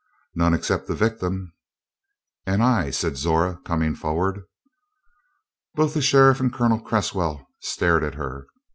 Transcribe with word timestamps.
"None 0.33 0.55
except 0.55 0.87
the 0.87 0.95
victim." 0.95 1.53
"And 2.47 2.63
I," 2.63 2.89
said 2.89 3.17
Zora, 3.17 3.59
coming 3.63 3.93
forward. 3.93 4.41
Both 5.75 5.93
the 5.93 6.01
sheriff 6.01 6.39
and 6.39 6.51
Colonel 6.51 6.79
Cresswell 6.81 7.45
stared 7.59 8.03
at 8.03 8.15
her. 8.15 8.47